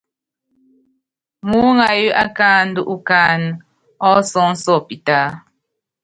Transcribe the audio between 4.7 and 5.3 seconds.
pitaá.